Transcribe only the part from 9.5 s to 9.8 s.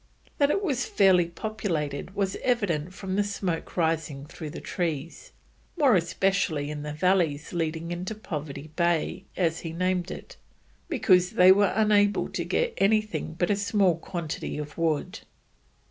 he